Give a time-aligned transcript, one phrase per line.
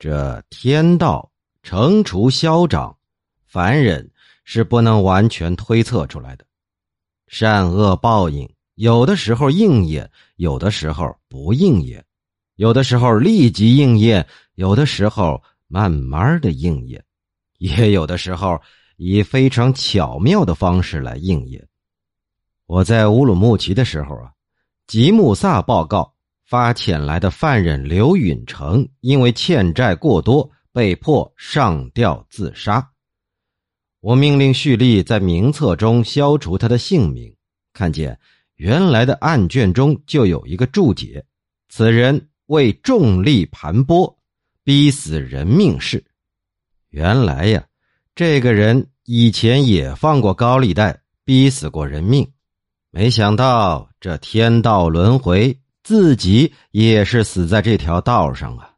[0.00, 1.30] 这天道
[1.62, 2.96] 惩除消长，
[3.46, 4.10] 凡人
[4.44, 6.46] 是不能完全推测出来的。
[7.26, 12.02] 善恶报应，有的时候应验，有的时候不应验，
[12.56, 17.04] 有的时候立即应验，有的时候慢慢的应验，
[17.58, 18.58] 也有的时候
[18.96, 21.68] 以非常巧妙的方式来应验。
[22.64, 24.32] 我在乌鲁木齐的时候啊，
[24.86, 26.14] 吉木萨报告。
[26.50, 32.90] 发遣来的犯人刘允成因为欠债过多，被迫上吊自杀。
[34.00, 37.32] 我命令蓄力在名册中消除他的姓名。
[37.72, 38.18] 看见
[38.56, 41.24] 原来的案卷中就有一个注解：
[41.68, 44.16] 此人为重利盘剥，
[44.64, 46.04] 逼死人命事。
[46.88, 47.64] 原来呀，
[48.16, 52.28] 这个人以前也放过高利贷，逼死过人命。
[52.90, 55.59] 没想到这天道轮回。
[55.82, 58.69] 自己也是死在这条道上啊。